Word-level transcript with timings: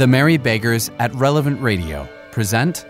The 0.00 0.06
Merry 0.06 0.38
Beggars 0.38 0.90
at 0.98 1.14
Relevant 1.14 1.60
Radio 1.60 2.08
present 2.30 2.86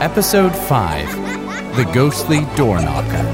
Episode 0.00 0.54
5 0.54 1.74
The 1.74 1.90
Ghostly 1.92 2.44
Door 2.54 2.82
Knocker. 2.82 3.24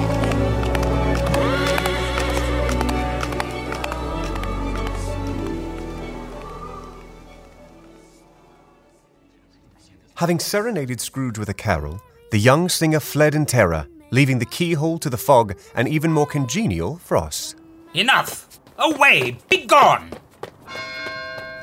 Having 10.15 10.39
serenaded 10.39 11.03
Scrooge 11.03 11.39
with 11.39 11.51
a 11.51 11.53
carol, 11.53 12.01
the 12.31 12.39
young 12.39 12.71
singer 12.71 13.01
fled 13.01 13.35
in 13.35 13.45
terror, 13.45 13.87
leaving 14.11 14.39
the 14.39 14.47
keyhole 14.47 14.99
to 14.99 15.11
the 15.11 15.17
fog 15.17 15.59
and 15.75 15.89
even 15.89 16.13
more 16.13 16.27
congenial 16.27 16.97
frost. 16.97 17.57
Enough! 17.95 18.61
Away! 18.79 19.39
Be 19.49 19.67
gone! 19.67 20.11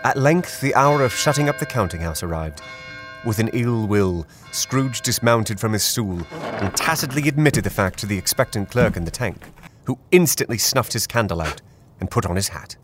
At 0.03 0.17
length, 0.17 0.61
the 0.61 0.75
hour 0.75 1.03
of 1.03 1.13
shutting 1.13 1.49
up 1.49 1.59
the 1.59 1.65
counting 1.65 2.01
house 2.01 2.23
arrived. 2.23 2.61
With 3.25 3.39
an 3.39 3.49
ill 3.51 3.87
will, 3.87 4.25
Scrooge 4.51 5.01
dismounted 5.01 5.59
from 5.59 5.73
his 5.73 5.83
stool 5.83 6.21
and 6.31 6.75
tacitly 6.75 7.27
admitted 7.27 7.63
the 7.63 7.69
fact 7.69 7.99
to 7.99 8.05
the 8.05 8.17
expectant 8.17 8.69
clerk 8.69 8.95
in 8.95 9.05
the 9.05 9.11
tank, 9.11 9.43
who 9.85 9.99
instantly 10.11 10.57
snuffed 10.57 10.93
his 10.93 11.07
candle 11.07 11.41
out 11.41 11.61
and 11.99 12.09
put 12.09 12.25
on 12.25 12.35
his 12.35 12.49
hat. 12.49 12.77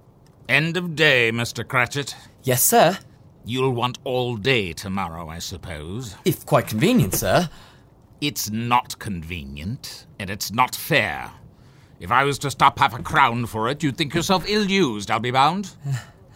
End 0.49 0.75
of 0.75 0.95
day, 0.95 1.31
Mr. 1.31 1.65
Cratchit. 1.65 2.15
Yes, 2.43 2.63
sir. 2.63 2.97
You'll 3.45 3.71
want 3.71 3.99
all 4.03 4.35
day 4.35 4.73
tomorrow, 4.73 5.29
I 5.29 5.39
suppose. 5.39 6.15
If 6.25 6.45
quite 6.45 6.67
convenient, 6.67 7.13
sir. 7.13 7.49
It's 8.21 8.49
not 8.49 8.97
convenient, 8.99 10.07
and 10.19 10.29
it's 10.29 10.51
not 10.51 10.75
fair. 10.75 11.31
If 11.99 12.11
I 12.11 12.23
was 12.23 12.37
to 12.39 12.51
stop 12.51 12.79
half 12.79 12.97
a 12.97 13.01
crown 13.01 13.45
for 13.45 13.69
it, 13.69 13.83
you'd 13.83 13.97
think 13.97 14.13
yourself 14.13 14.43
ill 14.47 14.65
used, 14.65 15.09
I'll 15.09 15.19
be 15.19 15.31
bound. 15.31 15.71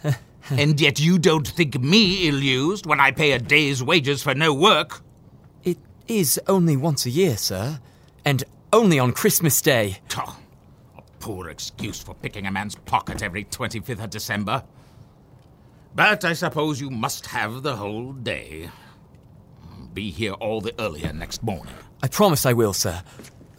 and 0.50 0.80
yet 0.80 1.00
you 1.00 1.18
don't 1.18 1.46
think 1.46 1.80
me 1.80 2.28
ill 2.28 2.42
used 2.42 2.86
when 2.86 3.00
I 3.00 3.10
pay 3.10 3.32
a 3.32 3.38
day's 3.38 3.82
wages 3.82 4.22
for 4.22 4.34
no 4.34 4.54
work. 4.54 5.02
It 5.64 5.78
is 6.06 6.40
only 6.46 6.76
once 6.76 7.04
a 7.06 7.10
year, 7.10 7.36
sir. 7.36 7.80
And 8.24 8.44
only 8.72 8.98
on 8.98 9.12
Christmas 9.12 9.60
Day. 9.60 9.98
Oh, 10.16 10.38
a 10.96 11.02
poor 11.20 11.48
excuse 11.48 12.02
for 12.02 12.14
picking 12.14 12.46
a 12.46 12.50
man's 12.50 12.74
pocket 12.74 13.22
every 13.22 13.44
25th 13.44 14.04
of 14.04 14.10
December. 14.10 14.62
But 15.94 16.24
I 16.24 16.32
suppose 16.34 16.80
you 16.80 16.90
must 16.90 17.26
have 17.26 17.62
the 17.62 17.76
whole 17.76 18.12
day. 18.12 18.70
Be 19.94 20.10
here 20.10 20.32
all 20.34 20.60
the 20.60 20.74
earlier 20.78 21.12
next 21.12 21.42
morning. 21.42 21.74
I 22.02 22.08
promise 22.08 22.46
I 22.46 22.52
will, 22.52 22.72
sir. 22.72 23.02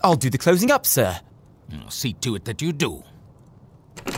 I'll 0.04 0.16
do 0.16 0.30
the 0.30 0.38
closing 0.38 0.72
up, 0.72 0.86
sir. 0.86 1.20
I'll 1.74 1.90
See 1.90 2.14
to 2.14 2.36
it 2.36 2.46
that 2.46 2.62
you 2.62 2.72
do. 2.72 3.04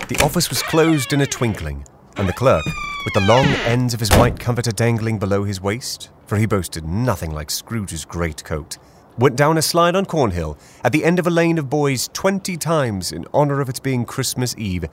The 0.07 0.21
office 0.23 0.49
was 0.49 0.61
closed 0.61 1.13
in 1.13 1.21
a 1.21 1.25
twinkling, 1.25 1.85
and 2.17 2.27
the 2.29 2.33
clerk, 2.33 2.63
with 3.03 3.13
the 3.13 3.21
long 3.21 3.45
ends 3.45 3.93
of 3.93 3.99
his 3.99 4.11
white 4.11 4.39
comforter 4.39 4.71
dangling 4.71 5.17
below 5.17 5.43
his 5.43 5.59
waist, 5.59 6.09
for 6.27 6.37
he 6.37 6.45
boasted 6.45 6.85
nothing 6.85 7.31
like 7.31 7.49
Scrooge's 7.49 8.05
great 8.05 8.43
coat, 8.43 8.77
went 9.17 9.35
down 9.35 9.57
a 9.57 9.61
slide 9.61 9.95
on 9.95 10.05
Cornhill 10.05 10.57
at 10.83 10.91
the 10.91 11.03
end 11.03 11.17
of 11.17 11.27
a 11.27 11.31
lane 11.31 11.57
of 11.57 11.69
boys 11.69 12.09
twenty 12.13 12.57
times 12.57 13.11
in 13.11 13.25
honour 13.33 13.59
of 13.59 13.69
its 13.69 13.79
being 13.79 14.05
Christmas 14.05 14.55
Eve, 14.57 14.85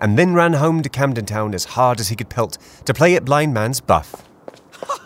and 0.00 0.18
then 0.18 0.34
ran 0.34 0.54
home 0.54 0.82
to 0.82 0.88
Camden 0.88 1.26
Town 1.26 1.54
as 1.54 1.64
hard 1.64 2.00
as 2.00 2.08
he 2.08 2.16
could 2.16 2.30
pelt 2.30 2.56
to 2.86 2.94
play 2.94 3.14
at 3.14 3.24
blind 3.24 3.52
man's 3.52 3.80
buff. 3.80 4.26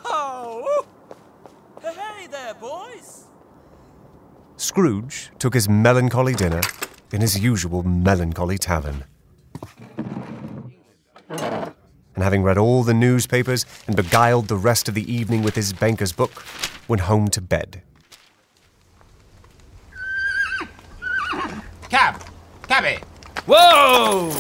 Oh! 0.05 0.87
Hey 1.83 2.29
there, 2.29 2.55
boys! 2.55 3.25
Scrooge 4.75 5.31
took 5.39 5.55
his 5.55 5.69
melancholy 5.69 6.35
dinner 6.35 6.61
in 7.13 7.21
his 7.21 7.39
usual 7.39 7.85
melancholy 7.85 8.59
tavern. 8.59 9.05
And 11.29 11.77
having 12.17 12.43
read 12.43 12.59
all 12.59 12.83
the 12.83 12.93
newspapers 12.93 13.67
and 13.87 13.95
beguiled 13.95 14.49
the 14.49 14.57
rest 14.57 14.89
of 14.89 14.97
the 14.97 15.13
evening 15.13 15.45
with 15.45 15.55
his 15.55 15.73
banker's 15.73 16.11
book, 16.11 16.45
went 16.89 17.03
home 17.03 17.29
to 17.29 17.41
bed. 17.41 17.83
Cab! 21.89 22.21
Cabby! 22.67 22.99
Whoa! 23.47 24.31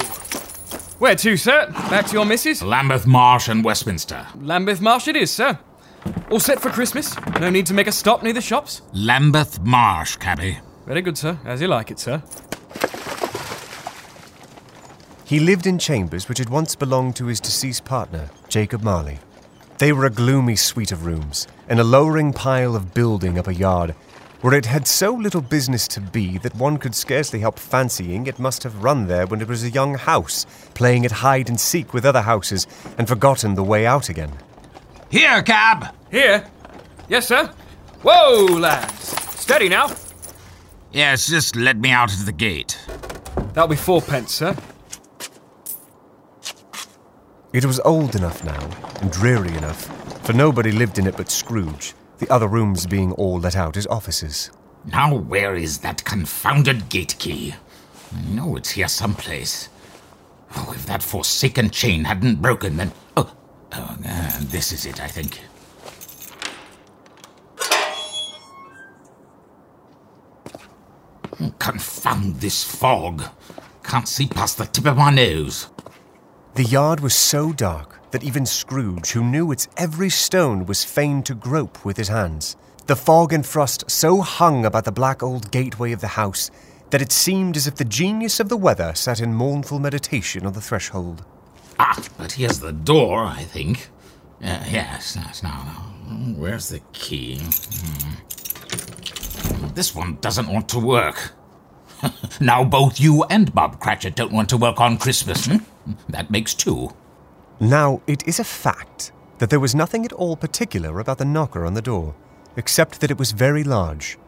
Where 0.98 1.14
to, 1.14 1.36
sir? 1.36 1.70
Back 1.70 2.06
to 2.06 2.12
your 2.12 2.26
missus? 2.26 2.60
Lambeth 2.60 3.06
Marsh 3.06 3.46
and 3.46 3.62
Westminster. 3.62 4.26
Lambeth 4.34 4.80
Marsh 4.80 5.06
it 5.06 5.14
is, 5.14 5.30
sir. 5.30 5.60
All 6.30 6.40
set 6.40 6.60
for 6.60 6.70
Christmas? 6.70 7.16
No 7.40 7.50
need 7.50 7.66
to 7.66 7.74
make 7.74 7.86
a 7.86 7.92
stop 7.92 8.22
near 8.22 8.32
the 8.32 8.40
shops? 8.40 8.82
Lambeth 8.92 9.60
Marsh, 9.60 10.16
cabby. 10.16 10.58
Very 10.86 11.02
good, 11.02 11.16
sir. 11.16 11.38
As 11.44 11.60
you 11.60 11.68
like 11.68 11.90
it, 11.90 11.98
sir. 11.98 12.22
He 15.24 15.40
lived 15.40 15.66
in 15.66 15.78
chambers 15.78 16.28
which 16.28 16.38
had 16.38 16.50
once 16.50 16.76
belonged 16.76 17.16
to 17.16 17.26
his 17.26 17.40
deceased 17.40 17.84
partner, 17.84 18.28
Jacob 18.48 18.82
Marley. 18.82 19.18
They 19.78 19.92
were 19.92 20.04
a 20.04 20.10
gloomy 20.10 20.56
suite 20.56 20.92
of 20.92 21.06
rooms, 21.06 21.48
in 21.68 21.78
a 21.78 21.84
lowering 21.84 22.32
pile 22.32 22.76
of 22.76 22.94
building 22.94 23.38
up 23.38 23.48
a 23.48 23.54
yard, 23.54 23.94
where 24.42 24.54
it 24.54 24.66
had 24.66 24.86
so 24.86 25.12
little 25.14 25.40
business 25.40 25.88
to 25.88 26.00
be 26.00 26.36
that 26.38 26.54
one 26.54 26.76
could 26.76 26.94
scarcely 26.94 27.40
help 27.40 27.58
fancying 27.58 28.26
it 28.26 28.38
must 28.38 28.62
have 28.62 28.84
run 28.84 29.06
there 29.06 29.26
when 29.26 29.40
it 29.40 29.48
was 29.48 29.64
a 29.64 29.70
young 29.70 29.94
house, 29.94 30.44
playing 30.74 31.06
at 31.06 31.10
hide 31.10 31.48
and 31.48 31.58
seek 31.58 31.94
with 31.94 32.04
other 32.04 32.22
houses, 32.22 32.66
and 32.98 33.08
forgotten 33.08 33.54
the 33.54 33.64
way 33.64 33.86
out 33.86 34.10
again. 34.10 34.32
Here, 35.14 35.44
cab! 35.44 35.94
Here? 36.10 36.44
Yes, 37.08 37.28
sir. 37.28 37.46
Whoa, 38.02 38.46
lads. 38.46 39.16
Steady 39.38 39.68
now. 39.68 39.92
Yes, 40.90 41.28
just 41.28 41.54
let 41.54 41.76
me 41.76 41.92
out 41.92 42.12
of 42.12 42.26
the 42.26 42.32
gate. 42.32 42.76
That'll 43.52 43.68
be 43.68 43.76
fourpence, 43.76 44.34
sir. 44.34 44.56
It 47.52 47.64
was 47.64 47.78
old 47.84 48.16
enough 48.16 48.42
now, 48.42 48.68
and 49.02 49.12
dreary 49.12 49.56
enough, 49.56 49.84
for 50.26 50.32
nobody 50.32 50.72
lived 50.72 50.98
in 50.98 51.06
it 51.06 51.16
but 51.16 51.30
Scrooge, 51.30 51.94
the 52.18 52.28
other 52.28 52.48
rooms 52.48 52.84
being 52.84 53.12
all 53.12 53.38
let 53.38 53.54
out 53.54 53.76
as 53.76 53.86
offices. 53.86 54.50
Now, 54.84 55.14
where 55.14 55.54
is 55.54 55.78
that 55.78 56.04
confounded 56.04 56.88
gate 56.88 57.14
key? 57.20 57.54
I 58.12 58.30
know 58.30 58.56
it's 58.56 58.70
here 58.70 58.88
someplace. 58.88 59.68
Oh, 60.56 60.72
if 60.74 60.84
that 60.86 61.04
forsaken 61.04 61.70
chain 61.70 62.02
hadn't 62.02 62.42
broken, 62.42 62.78
then. 62.78 62.90
Oh, 63.76 63.96
oh 63.98 64.08
uh, 64.08 64.38
this 64.40 64.72
is 64.72 64.86
it, 64.86 65.02
I 65.02 65.08
think. 65.08 65.40
Confound 71.58 72.36
this 72.36 72.62
fog. 72.62 73.24
Can't 73.82 74.08
see 74.08 74.26
past 74.26 74.58
the 74.58 74.66
tip 74.66 74.86
of 74.86 74.96
my 74.96 75.10
nose. 75.10 75.68
The 76.54 76.64
yard 76.64 77.00
was 77.00 77.14
so 77.14 77.52
dark 77.52 78.00
that 78.12 78.22
even 78.22 78.46
Scrooge, 78.46 79.10
who 79.10 79.24
knew 79.24 79.50
its 79.50 79.66
every 79.76 80.08
stone, 80.08 80.66
was 80.66 80.84
fain 80.84 81.22
to 81.24 81.34
grope 81.34 81.84
with 81.84 81.96
his 81.96 82.08
hands. 82.08 82.56
The 82.86 82.94
fog 82.94 83.32
and 83.32 83.44
frost 83.44 83.90
so 83.90 84.20
hung 84.20 84.64
about 84.64 84.84
the 84.84 84.92
black 84.92 85.22
old 85.22 85.50
gateway 85.50 85.90
of 85.90 86.00
the 86.00 86.06
house 86.06 86.50
that 86.90 87.02
it 87.02 87.10
seemed 87.10 87.56
as 87.56 87.66
if 87.66 87.74
the 87.74 87.84
genius 87.84 88.38
of 88.38 88.48
the 88.48 88.56
weather 88.56 88.92
sat 88.94 89.20
in 89.20 89.34
mournful 89.34 89.80
meditation 89.80 90.46
on 90.46 90.52
the 90.52 90.60
threshold. 90.60 91.24
Ah, 91.78 92.02
but 92.18 92.32
here's 92.32 92.60
the 92.60 92.72
door, 92.72 93.24
I 93.24 93.42
think. 93.42 93.90
Uh, 94.42 94.62
yes, 94.70 95.16
yes, 95.16 95.42
now, 95.42 95.62
now. 95.64 95.94
Where's 96.36 96.68
the 96.68 96.80
key? 96.92 97.38
Hmm. 97.38 98.14
This 99.74 99.94
one 99.94 100.18
doesn't 100.20 100.48
want 100.48 100.68
to 100.70 100.78
work. 100.78 101.32
now 102.40 102.64
both 102.64 103.00
you 103.00 103.24
and 103.24 103.54
Bob 103.54 103.80
Cratchit 103.80 104.14
don't 104.14 104.32
want 104.32 104.48
to 104.50 104.56
work 104.56 104.80
on 104.80 104.98
Christmas. 104.98 105.46
Hmm? 105.46 105.58
That 106.08 106.30
makes 106.30 106.54
two. 106.54 106.94
Now, 107.60 108.02
it 108.06 108.26
is 108.26 108.38
a 108.38 108.44
fact 108.44 109.12
that 109.38 109.50
there 109.50 109.60
was 109.60 109.74
nothing 109.74 110.04
at 110.04 110.12
all 110.12 110.36
particular 110.36 111.00
about 111.00 111.18
the 111.18 111.24
knocker 111.24 111.64
on 111.64 111.74
the 111.74 111.82
door, 111.82 112.14
except 112.56 113.00
that 113.00 113.10
it 113.10 113.18
was 113.18 113.32
very 113.32 113.64
large. 113.64 114.18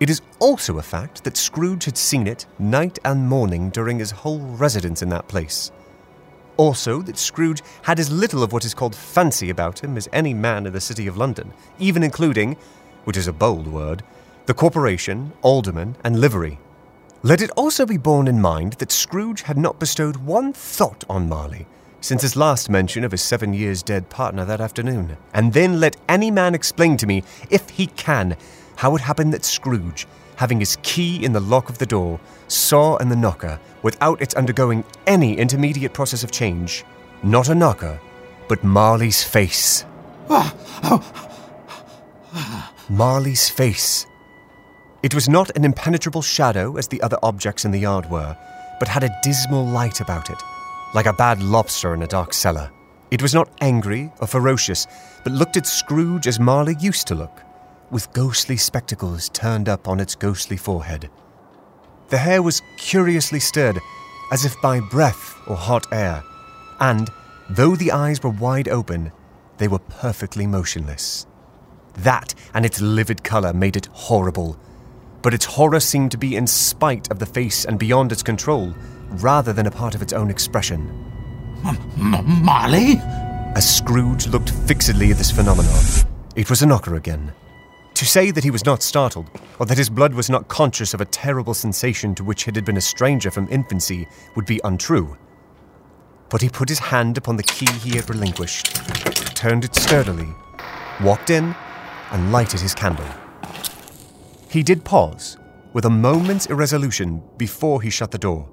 It 0.00 0.10
is 0.10 0.20
also 0.40 0.78
a 0.78 0.82
fact 0.82 1.24
that 1.24 1.36
Scrooge 1.36 1.84
had 1.84 1.96
seen 1.96 2.26
it 2.26 2.46
night 2.58 2.98
and 3.04 3.28
morning 3.28 3.70
during 3.70 3.98
his 3.98 4.10
whole 4.10 4.40
residence 4.40 5.02
in 5.02 5.08
that 5.10 5.28
place. 5.28 5.70
Also, 6.56 7.02
that 7.02 7.18
Scrooge 7.18 7.62
had 7.82 7.98
as 7.98 8.10
little 8.10 8.42
of 8.42 8.52
what 8.52 8.64
is 8.64 8.74
called 8.74 8.94
fancy 8.94 9.50
about 9.50 9.82
him 9.82 9.96
as 9.96 10.08
any 10.12 10.34
man 10.34 10.66
in 10.66 10.72
the 10.72 10.80
city 10.80 11.06
of 11.06 11.16
London, 11.16 11.52
even 11.78 12.02
including, 12.02 12.56
which 13.04 13.16
is 13.16 13.26
a 13.26 13.32
bold 13.32 13.66
word, 13.66 14.02
the 14.46 14.54
corporation, 14.54 15.32
alderman, 15.42 15.96
and 16.04 16.20
livery. 16.20 16.58
Let 17.22 17.40
it 17.40 17.50
also 17.56 17.86
be 17.86 17.96
borne 17.96 18.28
in 18.28 18.40
mind 18.40 18.74
that 18.74 18.90
Scrooge 18.90 19.42
had 19.42 19.56
not 19.56 19.78
bestowed 19.78 20.16
one 20.16 20.52
thought 20.52 21.04
on 21.08 21.28
Marley 21.28 21.66
since 22.02 22.22
his 22.22 22.36
last 22.36 22.68
mention 22.68 23.04
of 23.04 23.12
his 23.12 23.22
seven 23.22 23.54
years 23.54 23.82
dead 23.82 24.10
partner 24.10 24.44
that 24.44 24.60
afternoon. 24.60 25.16
And 25.32 25.52
then 25.52 25.80
let 25.80 25.96
any 26.08 26.30
man 26.30 26.54
explain 26.54 26.96
to 26.98 27.06
me, 27.06 27.22
if 27.48 27.70
he 27.70 27.86
can, 27.86 28.36
how 28.76 28.94
it 28.94 29.00
happened 29.00 29.32
that 29.32 29.44
Scrooge, 29.44 30.06
having 30.36 30.58
his 30.58 30.76
key 30.82 31.24
in 31.24 31.32
the 31.32 31.40
lock 31.40 31.68
of 31.68 31.78
the 31.78 31.86
door, 31.86 32.18
saw 32.48 32.96
in 32.96 33.08
the 33.08 33.16
knocker, 33.16 33.58
without 33.82 34.20
its 34.20 34.34
undergoing 34.34 34.84
any 35.06 35.36
intermediate 35.36 35.92
process 35.92 36.24
of 36.24 36.30
change, 36.30 36.84
not 37.22 37.48
a 37.48 37.54
knocker, 37.54 38.00
but 38.48 38.64
Marley's 38.64 39.22
face. 39.22 39.84
Marley's 42.88 43.48
face. 43.48 44.06
It 45.02 45.14
was 45.14 45.28
not 45.28 45.56
an 45.56 45.64
impenetrable 45.64 46.22
shadow 46.22 46.76
as 46.76 46.88
the 46.88 47.02
other 47.02 47.18
objects 47.22 47.64
in 47.64 47.70
the 47.70 47.80
yard 47.80 48.08
were, 48.10 48.36
but 48.78 48.88
had 48.88 49.04
a 49.04 49.18
dismal 49.22 49.66
light 49.66 50.00
about 50.00 50.30
it, 50.30 50.42
like 50.94 51.06
a 51.06 51.12
bad 51.12 51.42
lobster 51.42 51.94
in 51.94 52.02
a 52.02 52.06
dark 52.06 52.32
cellar. 52.32 52.70
It 53.10 53.22
was 53.22 53.34
not 53.34 53.50
angry 53.60 54.10
or 54.20 54.26
ferocious, 54.26 54.86
but 55.24 55.32
looked 55.32 55.56
at 55.56 55.66
Scrooge 55.66 56.26
as 56.26 56.40
Marley 56.40 56.76
used 56.80 57.06
to 57.08 57.14
look, 57.14 57.42
with 57.92 58.12
ghostly 58.14 58.56
spectacles 58.56 59.28
turned 59.28 59.68
up 59.68 59.86
on 59.86 60.00
its 60.00 60.14
ghostly 60.14 60.56
forehead. 60.56 61.10
The 62.08 62.18
hair 62.18 62.42
was 62.42 62.62
curiously 62.78 63.38
stirred, 63.38 63.78
as 64.32 64.44
if 64.46 64.60
by 64.62 64.80
breath 64.80 65.36
or 65.46 65.56
hot 65.56 65.86
air, 65.92 66.24
and, 66.80 67.08
though 67.50 67.76
the 67.76 67.92
eyes 67.92 68.22
were 68.22 68.30
wide 68.30 68.68
open, 68.68 69.12
they 69.58 69.68
were 69.68 69.78
perfectly 69.78 70.46
motionless. 70.46 71.26
That 71.98 72.34
and 72.54 72.64
its 72.64 72.80
livid 72.80 73.22
colour 73.22 73.52
made 73.52 73.76
it 73.76 73.86
horrible, 73.92 74.58
but 75.20 75.34
its 75.34 75.44
horror 75.44 75.80
seemed 75.80 76.10
to 76.12 76.18
be 76.18 76.34
in 76.34 76.46
spite 76.46 77.10
of 77.10 77.18
the 77.18 77.26
face 77.26 77.66
and 77.66 77.78
beyond 77.78 78.10
its 78.10 78.22
control, 78.22 78.74
rather 79.10 79.52
than 79.52 79.66
a 79.66 79.70
part 79.70 79.94
of 79.94 80.00
its 80.00 80.14
own 80.14 80.30
expression. 80.30 80.80
M- 81.64 82.42
Marley? 82.42 82.96
As 83.54 83.76
Scrooge 83.76 84.28
looked 84.28 84.48
fixedly 84.50 85.10
at 85.10 85.18
this 85.18 85.30
phenomenon, 85.30 85.84
it 86.34 86.48
was 86.48 86.62
a 86.62 86.66
knocker 86.66 86.94
again. 86.94 87.32
To 87.94 88.06
say 88.06 88.30
that 88.30 88.44
he 88.44 88.50
was 88.50 88.64
not 88.64 88.82
startled, 88.82 89.30
or 89.58 89.66
that 89.66 89.78
his 89.78 89.90
blood 89.90 90.14
was 90.14 90.28
not 90.28 90.48
conscious 90.48 90.92
of 90.92 91.00
a 91.00 91.06
terrible 91.06 91.54
sensation 91.54 92.14
to 92.16 92.24
which 92.24 92.48
it 92.48 92.56
had 92.56 92.64
been 92.64 92.76
a 92.76 92.80
stranger 92.80 93.30
from 93.30 93.48
infancy, 93.50 94.08
would 94.34 94.46
be 94.46 94.60
untrue. 94.64 95.16
But 96.28 96.42
he 96.42 96.48
put 96.48 96.68
his 96.68 96.78
hand 96.78 97.18
upon 97.18 97.36
the 97.36 97.42
key 97.42 97.70
he 97.70 97.96
had 97.96 98.08
relinquished, 98.08 98.74
turned 99.36 99.64
it 99.64 99.74
sturdily, 99.74 100.28
walked 101.00 101.30
in, 101.30 101.54
and 102.10 102.32
lighted 102.32 102.60
his 102.60 102.74
candle. 102.74 103.06
He 104.48 104.62
did 104.62 104.84
pause, 104.84 105.36
with 105.72 105.84
a 105.84 105.90
moment's 105.90 106.46
irresolution, 106.46 107.22
before 107.36 107.82
he 107.82 107.90
shut 107.90 108.10
the 108.10 108.18
door, 108.18 108.48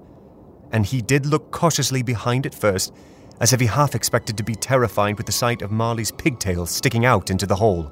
and 0.72 0.86
he 0.86 1.02
did 1.02 1.26
look 1.26 1.52
cautiously 1.52 2.04
behind 2.04 2.46
it 2.46 2.54
first, 2.54 2.94
as 3.40 3.54
if 3.54 3.60
he 3.60 3.66
half 3.66 3.96
expected 3.96 4.38
to 4.38 4.44
be 4.44 4.56
terrified 4.56 5.18
with 5.18 5.26
the 5.26 5.32
sight 5.32 5.62
of 5.62 5.72
Marley's 5.72 6.12
pigtail 6.12 6.66
sticking 6.66 7.06
out 7.06 7.30
into 7.30 7.48
the 7.48 7.56
hole. 7.56 7.92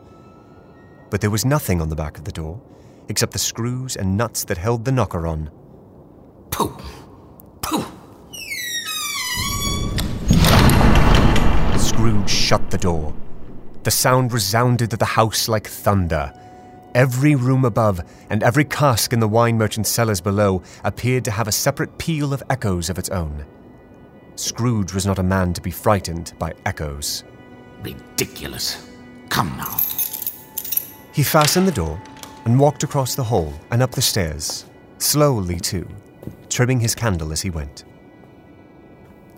But 1.09 1.21
there 1.21 1.29
was 1.29 1.45
nothing 1.45 1.81
on 1.81 1.89
the 1.89 1.95
back 1.95 2.17
of 2.17 2.25
the 2.25 2.31
door, 2.31 2.61
except 3.09 3.33
the 3.33 3.39
screws 3.39 3.95
and 3.95 4.17
nuts 4.17 4.43
that 4.45 4.57
held 4.57 4.85
the 4.85 4.91
knocker 4.91 5.25
on. 5.25 5.49
Pooh! 6.51 6.77
Pooh! 7.61 7.85
Scrooge 11.77 12.29
shut 12.29 12.69
the 12.69 12.77
door. 12.77 13.15
The 13.83 13.91
sound 13.91 14.33
resounded 14.33 14.89
through 14.89 14.97
the 14.97 15.05
house 15.05 15.47
like 15.47 15.67
thunder. 15.67 16.33
Every 16.93 17.35
room 17.35 17.63
above 17.63 18.01
and 18.29 18.43
every 18.43 18.65
cask 18.65 19.13
in 19.13 19.19
the 19.19 19.27
wine 19.27 19.57
merchant's 19.57 19.89
cellars 19.89 20.19
below 20.19 20.63
appeared 20.83 21.23
to 21.25 21.31
have 21.31 21.47
a 21.47 21.51
separate 21.51 21.97
peal 21.97 22.33
of 22.33 22.43
echoes 22.49 22.89
of 22.89 22.97
its 22.97 23.09
own. 23.09 23.45
Scrooge 24.35 24.93
was 24.93 25.05
not 25.05 25.19
a 25.19 25.23
man 25.23 25.53
to 25.53 25.61
be 25.61 25.71
frightened 25.71 26.33
by 26.37 26.53
echoes. 26.65 27.23
Ridiculous. 27.81 28.89
Come 29.29 29.55
now. 29.57 29.77
He 31.17 31.23
fastened 31.23 31.67
the 31.67 31.71
door 31.71 31.99
and 32.45 32.59
walked 32.59 32.83
across 32.83 33.15
the 33.15 33.23
hall 33.23 33.51
and 33.71 33.81
up 33.81 33.89
the 33.89 34.03
stairs, 34.03 34.65
slowly 34.99 35.59
too, 35.59 35.87
trimming 36.47 36.79
his 36.79 36.93
candle 36.93 37.31
as 37.31 37.41
he 37.41 37.49
went. 37.49 37.85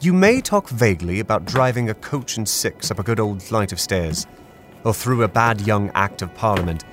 You 0.01 0.11
may 0.11 0.41
talk 0.41 0.67
vaguely 0.67 1.21
about 1.21 1.45
driving 1.45 1.89
a 1.89 1.93
coach 1.93 2.35
and 2.35 2.45
six 2.49 2.91
up 2.91 2.99
a 2.99 3.03
good 3.03 3.21
old 3.21 3.41
flight 3.41 3.71
of 3.71 3.79
stairs, 3.79 4.27
or 4.83 4.93
through 4.93 5.23
a 5.23 5.29
bad 5.29 5.61
young 5.61 5.89
Act 5.95 6.21
of 6.21 6.35
Parliament, 6.35 6.83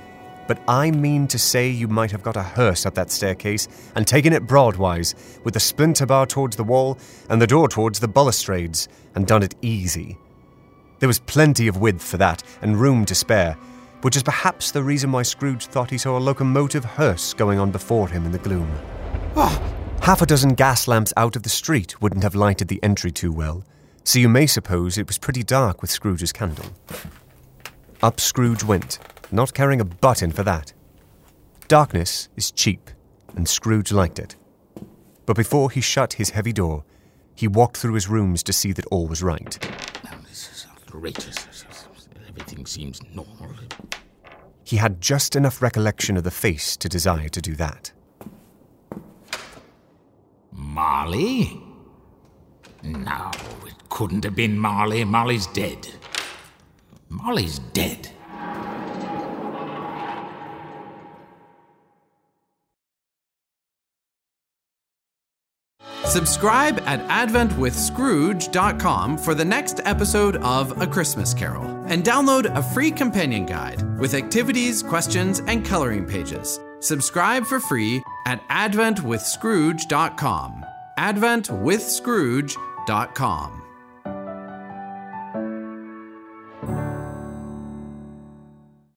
but 0.47 0.61
I 0.69 0.91
mean 0.91 1.27
to 1.27 1.37
say 1.37 1.67
you 1.67 1.89
might 1.89 2.11
have 2.11 2.23
got 2.23 2.37
a 2.37 2.41
hearse 2.41 2.85
up 2.85 2.95
that 2.95 3.11
staircase 3.11 3.67
and 3.93 4.07
taken 4.07 4.31
it 4.31 4.47
broadwise, 4.47 5.15
with 5.43 5.53
the 5.53 5.59
splinter 5.59 6.05
bar 6.05 6.25
towards 6.25 6.55
the 6.55 6.63
wall 6.63 6.97
and 7.29 7.41
the 7.41 7.47
door 7.47 7.67
towards 7.67 7.99
the 7.99 8.07
balustrades, 8.07 8.87
and 9.15 9.27
done 9.27 9.43
it 9.43 9.55
easy. 9.61 10.17
There 10.99 11.09
was 11.09 11.19
plenty 11.19 11.67
of 11.67 11.75
width 11.75 12.01
for 12.01 12.15
that, 12.15 12.41
and 12.61 12.79
room 12.79 13.03
to 13.03 13.15
spare, 13.15 13.57
which 14.01 14.15
is 14.15 14.23
perhaps 14.23 14.71
the 14.71 14.83
reason 14.83 15.11
why 15.11 15.23
Scrooge 15.23 15.65
thought 15.65 15.89
he 15.89 15.97
saw 15.97 16.17
a 16.17 16.19
locomotive 16.19 16.85
hearse 16.85 17.33
going 17.33 17.59
on 17.59 17.71
before 17.71 18.07
him 18.07 18.25
in 18.25 18.31
the 18.31 18.37
gloom. 18.37 18.71
Ah! 19.35 19.61
Half 20.01 20.21
a 20.21 20.25
dozen 20.25 20.53
gas 20.53 20.87
lamps 20.87 21.13
out 21.17 21.35
of 21.35 21.43
the 21.43 21.49
street 21.49 22.01
wouldn't 22.01 22.23
have 22.23 22.35
lighted 22.35 22.69
the 22.69 22.81
entry 22.81 23.11
too 23.11 23.31
well, 23.31 23.65
so 24.03 24.19
you 24.19 24.29
may 24.29 24.47
suppose 24.47 24.97
it 24.97 25.07
was 25.07 25.17
pretty 25.17 25.43
dark 25.43 25.81
with 25.81 25.91
Scrooge's 25.91 26.31
candle. 26.31 26.65
Up 28.01 28.19
Scrooge 28.19 28.63
went, 28.63 28.99
not 29.31 29.53
caring 29.53 29.81
a 29.81 29.85
button 29.85 30.31
for 30.31 30.43
that. 30.43 30.71
Darkness 31.67 32.29
is 32.37 32.51
cheap, 32.51 32.89
and 33.35 33.49
Scrooge 33.49 33.91
liked 33.91 34.19
it. 34.19 34.37
But 35.25 35.35
before 35.35 35.71
he 35.71 35.81
shut 35.81 36.13
his 36.13 36.29
heavy 36.29 36.53
door, 36.53 36.85
he 37.35 37.47
walked 37.47 37.77
through 37.77 37.95
his 37.95 38.07
rooms 38.07 38.41
to 38.43 38.53
see 38.53 38.71
that 38.71 38.85
all 38.85 39.07
was 39.07 39.21
right. 39.21 39.59
Now, 40.93 40.99
This 41.01 41.27
is 41.27 41.37
outrageous. 41.37 41.47
Everything 42.27 42.65
seems 42.65 43.01
normal. 43.13 43.55
He 44.63 44.77
had 44.77 45.01
just 45.01 45.35
enough 45.35 45.61
recollection 45.61 46.17
of 46.17 46.23
the 46.23 46.31
face 46.31 46.75
to 46.77 46.89
desire 46.89 47.29
to 47.29 47.41
do 47.41 47.55
that. 47.55 47.91
Marley? 50.51 51.61
No, 52.83 53.31
it 53.65 53.89
couldn't 53.89 54.23
have 54.23 54.35
been 54.35 54.57
Marley. 54.57 55.03
Marley's 55.03 55.47
dead. 55.47 55.87
Marley's 57.09 57.59
dead. 57.59 58.09
Subscribe 66.07 66.79
at 66.85 67.05
AdventWithScrooge.com 67.07 69.17
for 69.17 69.33
the 69.33 69.43
next 69.43 69.81
episode 69.83 70.37
of 70.37 70.81
A 70.81 70.87
Christmas 70.87 71.33
Carol, 71.33 71.65
and 71.87 72.01
download 72.03 72.55
a 72.55 72.63
free 72.63 72.91
companion 72.91 73.45
guide 73.45 73.83
with 73.99 74.13
activities, 74.13 74.81
questions, 74.81 75.41
and 75.47 75.65
coloring 75.65 76.05
pages. 76.05 76.61
Subscribe 76.79 77.45
for 77.45 77.59
free 77.59 78.01
at 78.25 78.47
AdventWithScrooge.com. 78.47 80.65
AdventWithScrooge.com. 80.97 83.66